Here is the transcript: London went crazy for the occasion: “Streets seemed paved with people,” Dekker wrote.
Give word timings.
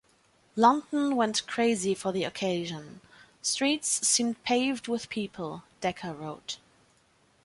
London 0.55 1.15
went 1.15 1.45
crazy 1.45 1.93
for 1.93 2.11
the 2.11 2.23
occasion: 2.23 3.01
“Streets 3.43 3.87
seemed 4.09 4.43
paved 4.43 4.87
with 4.87 5.09
people,” 5.11 5.61
Dekker 5.79 6.17
wrote. 6.19 6.57